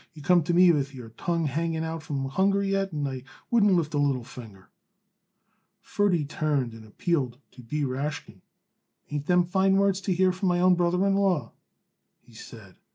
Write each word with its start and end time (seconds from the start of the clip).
You 0.15 0.23
could 0.23 0.27
come 0.27 0.43
to 0.45 0.53
me 0.55 0.71
with 0.71 0.95
your 0.95 1.09
tongue 1.09 1.45
hanging 1.45 1.83
out 1.83 2.01
from 2.01 2.25
hunger 2.25 2.63
yet, 2.63 2.91
and 2.91 3.07
I 3.07 3.21
wouldn't 3.51 3.75
lift 3.75 3.93
a 3.93 3.99
little 3.99 4.23
finger." 4.23 4.71
Ferdy 5.79 6.25
turned 6.25 6.73
and 6.73 6.83
appealed 6.83 7.37
to 7.51 7.61
B. 7.61 7.83
Rashkin. 7.83 8.41
"Ain't 9.11 9.27
them 9.27 9.43
fine 9.45 9.77
words 9.77 10.01
to 10.01 10.11
hear 10.11 10.31
from 10.31 10.49
my 10.49 10.59
own 10.59 10.73
brother 10.73 11.05
in 11.05 11.13
law?" 11.13 11.51
he 12.19 12.33
said. 12.33 12.77